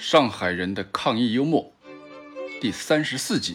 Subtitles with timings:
[0.00, 1.74] 上海人的抗疫幽默
[2.58, 3.54] 第三十四集。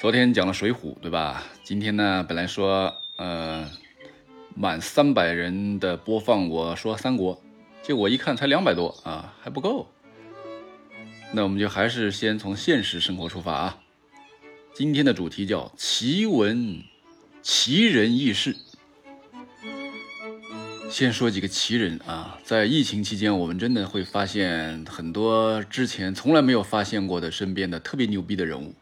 [0.00, 1.42] 昨天讲了《水浒》，对吧？
[1.64, 3.68] 今天呢，本来说呃
[4.54, 7.34] 满三百人的播放，我说《三国》，
[7.82, 9.88] 结果一看才两百多啊，还不够。
[11.32, 13.78] 那我们就还是先从现实生活出发啊。
[14.72, 16.84] 今天的主题叫奇闻
[17.42, 18.54] 奇人异事。
[20.90, 28.74] 先说几个奇人啊，在疫情期间，我们真的会发现很多之前从来没有发现过的身边的特别牛逼的人物。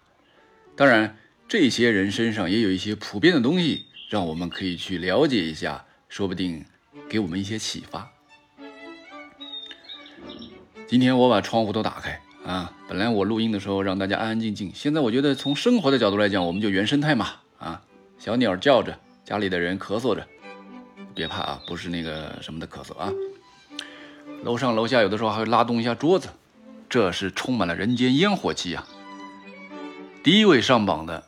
[0.76, 1.16] 当然，
[1.48, 6.64] 这些人身上也有一些普遍的东西，让我们可以去了解一下，说不定
[7.08, 8.10] 给我们一些启发。
[10.86, 17.82] 今天我把窗户都打开啊，本来我录音的时候让大家安安静静，现在我觉得从生活的角度来讲，我们就原生态嘛啊，
[18.18, 20.26] 小鸟叫着，家里的人咳嗽着。
[21.16, 23.10] 别怕啊，不是那个什么的咳嗽啊。
[24.44, 26.28] 楼上楼下有的时候还会拉动一下桌子，
[26.90, 28.86] 这是充满了人间烟火气啊。
[30.22, 31.24] 第一位上榜的，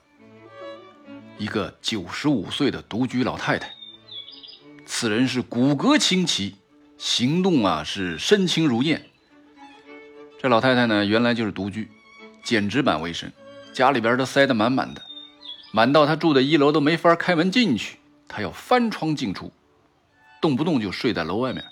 [1.38, 3.72] 一个九十五岁的独居老太太，
[4.84, 6.56] 此人是骨骼清奇，
[6.98, 9.06] 行动啊是身轻如燕。
[10.38, 11.90] 这老太太呢，原来就是独居，
[12.44, 13.32] 剪纸板为生，
[13.72, 15.00] 家里边都塞得满满的，
[15.72, 17.96] 满到她住的一楼都没法开门进去，
[18.28, 19.50] 她要翻窗进出。
[20.40, 21.64] 动不动就睡在楼外面，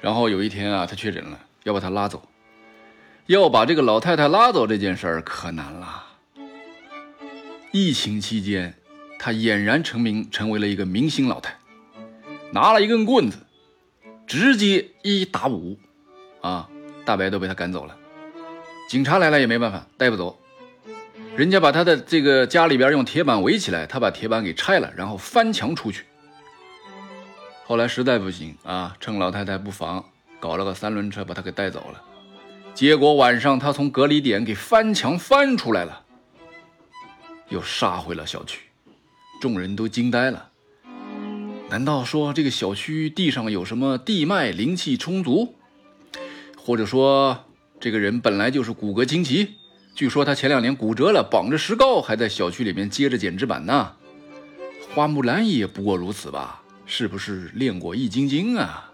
[0.00, 2.22] 然后有一天啊，他确诊了，要把他拉走，
[3.26, 6.04] 要把这个老太太拉走这件事儿可难了。
[7.72, 8.74] 疫情期间，
[9.18, 11.56] 他俨然成名，成为了一个明星老太，
[12.52, 13.38] 拿了一根棍子，
[14.26, 15.78] 直接一打五，
[16.40, 16.68] 啊，
[17.04, 17.96] 大白都被他赶走了，
[18.88, 20.36] 警察来了也没办法，带不走，
[21.36, 26.04] 人家把他的这个家里边用铁板围起来，他把铁板给拆了，然后翻墙出去。
[27.70, 30.04] 后来实在不行啊，趁老太太不防，
[30.40, 32.02] 搞了个三轮车把她给带走了。
[32.74, 36.02] 结果晚上他从隔离点给翻墙翻出来了，
[37.48, 38.62] 又杀回了小区，
[39.40, 40.48] 众人都惊呆了。
[41.68, 45.54] 难道说这个小区地上有什么地脉灵气充足，
[46.56, 47.44] 或者说
[47.78, 49.54] 这个人本来就是骨骼惊奇？
[49.94, 53.92] 据说他前两年骨折了，绑着石膏还在小区里面接着剪纸板呢。
[54.92, 56.59] 花木兰也不过如此吧。
[56.92, 58.92] 是不是练过易筋经啊？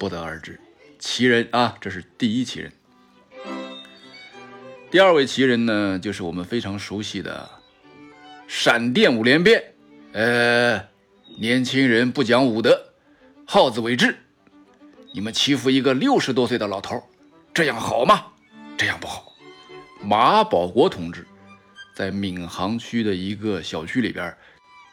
[0.00, 0.60] 不得而知。
[0.98, 2.72] 奇人啊，这是第一奇人。
[4.90, 7.48] 第二位奇人呢，就是我们非常熟悉的
[8.48, 9.62] 闪电五连鞭。
[10.12, 10.88] 呃，
[11.38, 12.92] 年轻人不讲武德，
[13.46, 14.16] 好自为之。
[15.14, 17.00] 你们欺负一个六十多岁的老头，
[17.54, 18.26] 这样好吗？
[18.76, 19.32] 这样不好。
[20.02, 21.24] 马保国同志
[21.94, 24.36] 在闵行区的一个小区里边。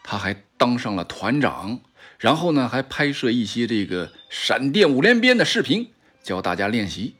[0.01, 1.79] 他还当上了团长，
[2.19, 5.89] 然后呢，还拍摄一些这个闪电五连鞭的视频，
[6.21, 7.15] 教大家练习。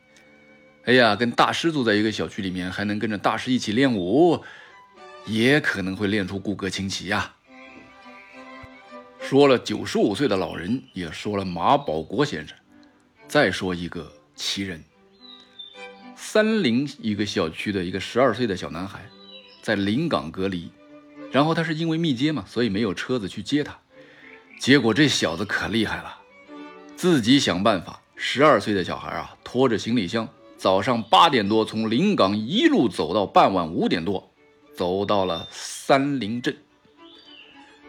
[0.83, 4.44] 哎呀，跟大师住在一个小区里面，还能跟着大师一起练武，
[5.25, 7.33] 也可能会练出骨骼清奇呀。
[9.22, 12.57] 说了九十五岁的老人，也说了马保国先生，
[13.28, 14.83] 再说一个奇人，
[16.16, 18.99] 三林一个小区的一个十二岁的小男孩，
[19.61, 20.69] 在临港隔离。
[21.31, 23.78] 然后他是因为密接嘛，所以没有车子去接他。
[24.59, 26.17] 结果这小子可厉害了，
[26.95, 28.01] 自己想办法。
[28.22, 34.29] 十二岁的小孩啊，拖着行李箱，早上八点多从临港一路走到傍晚五点多，
[34.75, 36.57] 走到了三林镇。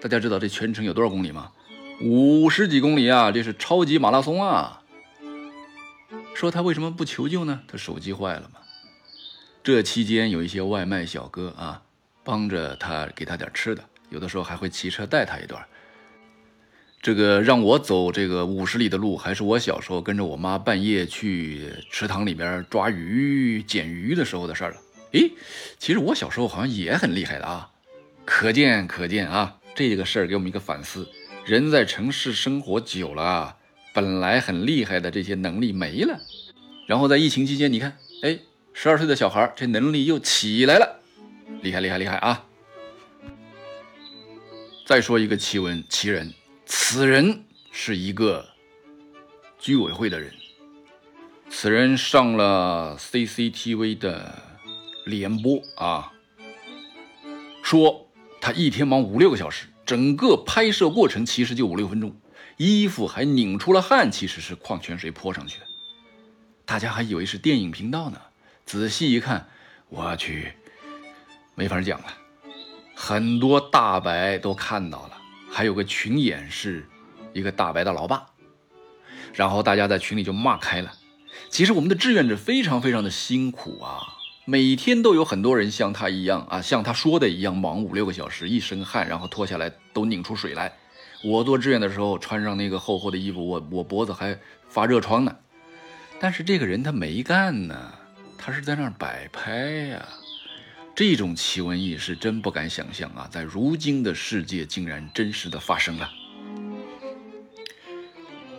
[0.01, 1.51] 大家知道这全程有多少公里吗？
[2.01, 4.83] 五十几公里啊，这是超级马拉松啊！
[6.33, 7.63] 说他为什么不求救呢？
[7.67, 8.61] 他手机坏了嘛。
[9.65, 11.83] 这期间有一些外卖小哥啊。
[12.23, 15.65] 帮着他给他点吃的，有的时候还会骑车带他一段。
[17.03, 24.77] 这个让我走这个五十里的路，还是我小时候跟着我妈半夜去池塘里边抓鱼、捡鱼的时候的事儿了。
[25.13, 25.33] 诶，
[25.79, 27.71] 其实我小时候好像也很厉害的啊。
[28.27, 31.09] 可见可见啊，这个事儿给我们一个反思：
[31.47, 33.57] 人在城市生活久了，
[33.95, 36.21] 本来很厉害的这些能力没了。
[36.87, 38.39] 然后在疫情期间，你看，哎，
[38.75, 41.00] 十二岁的小孩这能力又起来了。
[41.63, 42.47] 厉害厉害厉害啊！
[44.87, 46.33] 再说一个奇闻奇人，
[46.67, 48.49] 此人是一个
[49.59, 50.33] 居委会的人。
[51.51, 54.43] 此人上了 CCTV 的
[55.05, 56.13] 联播啊，
[57.63, 58.09] 说
[58.41, 62.17] 他一天忙五六个小时，整个拍摄过程其实就五六分钟，
[62.57, 65.67] 衣服还拧出了汗，其实是矿泉水泼上去的。
[66.65, 68.21] 大家还以为是电影频道呢，
[68.65, 69.49] 仔细一看，
[69.89, 70.55] 我去！
[71.55, 72.07] 没法讲了，
[72.95, 75.17] 很多大白都看到了，
[75.51, 76.89] 还有个群演是
[77.33, 78.27] 一个大白的老爸，
[79.35, 80.93] 然后大家在群里就骂开了，
[81.51, 84.01] 其实我们的志愿者非常非常的辛苦啊，
[84.47, 90.73] 每天都有很多人像他一样啊，像他说的一样忙五六个小时，一身汗，然后脱下来都拧出水来。
[91.23, 94.39] 我做志愿的时候穿上那个厚厚的衣服，我我脖子还
[94.69, 95.37] 发热疮呢。
[96.19, 97.93] 但是这个人他没干呢，
[98.39, 99.53] 他是在那儿摆拍
[99.89, 100.07] 呀。
[101.01, 106.11] 这种奇闻异事真不敢想象啊，在如今的世界竟然真实的发生了。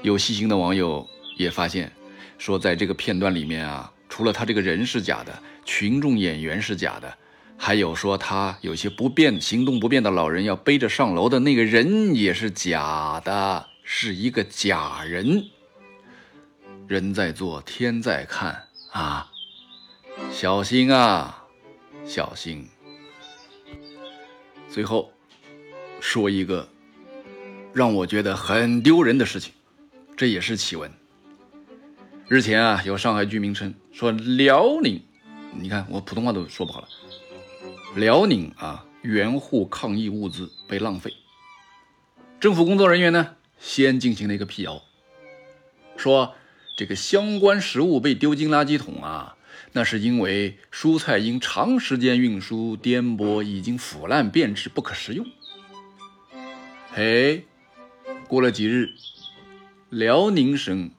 [0.01, 1.07] 有细心的网友
[1.37, 1.91] 也发现，
[2.39, 7.15] 说在这个片段里面啊，除了他这个人是假的，群众演员是假的，
[7.57, 15.45] 还有说他有些不便、行动不便的老人要背着上楼的那个人也是假的，是一个假人。
[16.87, 19.29] 人在做，天在看啊，
[20.31, 21.40] 小心啊，
[22.05, 22.67] 小心。
[24.69, 25.11] 最后
[25.99, 26.67] 说一个
[27.73, 29.53] 让我觉得很丢人的事情。
[30.15, 30.91] 这也是奇闻。
[32.27, 35.01] 日前啊，有上海居民称说，辽宁，
[35.53, 36.87] 你看我普通话都说不好了。
[37.95, 41.11] 辽宁啊，援沪抗疫物资被浪费。
[42.39, 44.81] 政府工作人员呢，先进行了一个辟谣，
[45.97, 46.35] 说
[46.77, 49.35] 这个相关食物被丢进垃圾桶啊，
[49.73, 55.25] 那是因为蔬菜因长时间运输颠簸，已经腐烂变质，不可食用。
[56.91, 57.45] 嘿，
[58.27, 58.89] 过了几日。
[59.89, 60.89] 辽宁省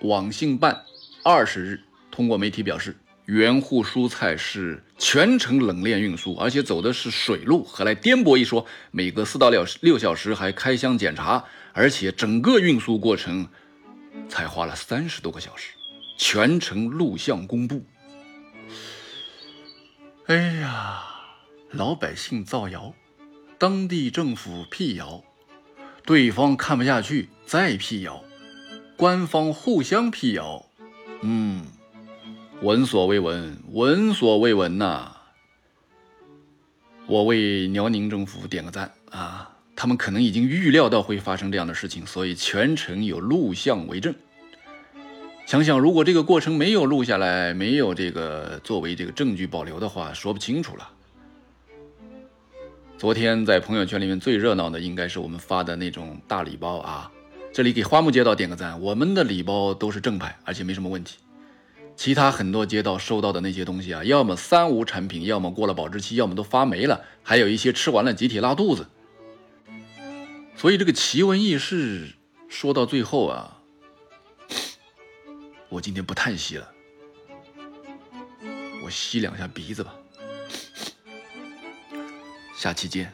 [0.00, 0.84] 网信办
[1.24, 1.80] 二十日
[2.10, 2.94] 通过媒体表示，
[3.24, 8.66] 援沪蔬菜是全程冷链运输，而且走的是水路，何来颠簸一说？
[8.90, 11.42] 每隔四到六六小时还开箱检查，
[11.72, 13.48] 而且整个运输过程
[14.28, 15.72] 才花了三十多个小时，
[16.18, 17.82] 全程录像公布。
[20.30, 21.02] 哎呀，
[21.72, 22.94] 老百姓造谣，
[23.58, 25.24] 当地政府辟谣。
[26.06, 28.22] 对方看不下去，再辟谣，
[28.96, 30.64] 官方互相辟谣，
[31.22, 31.66] 嗯，
[32.62, 35.16] 闻所未闻，闻所未闻呐！
[37.08, 39.50] 我为辽宁政府点个赞啊！
[39.74, 44.14] 他们可能已经预料到会发生这样的事情，所以全程有录像为证。
[45.50, 50.88] 想想，如果这个过程没有录下来，没有这个作为这个证据保留的话，说不清楚了。
[52.96, 57.10] 昨天在朋友圈里面最热闹的应该是我们发的那种大礼包啊！
[57.52, 61.16] 这里给花木街道点个赞，我们的礼包都是正牌，而且没什么问题。
[61.96, 68.86] 其他很多街道收到的那些东西啊，要么三无产品，要么过了保质期，要么都发霉了，还有一些吃完了集体拉肚子。
[70.54, 72.10] 所以这个奇闻异事
[72.48, 73.59] 说到最后啊，
[75.70, 76.74] 我今天不叹息了，
[78.82, 79.94] 我吸两下鼻子吧。
[82.56, 83.12] 下期见。